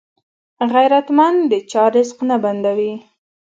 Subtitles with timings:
[0.73, 2.93] غیرتمند د چا رزق نه بندوي